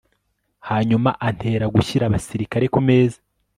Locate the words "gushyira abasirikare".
1.75-2.65